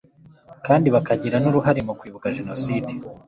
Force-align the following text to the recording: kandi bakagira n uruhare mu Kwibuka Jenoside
kandi 0.65 0.87
bakagira 0.95 1.37
n 1.39 1.45
uruhare 1.49 1.79
mu 1.87 1.93
Kwibuka 1.99 2.33
Jenoside 2.37 2.91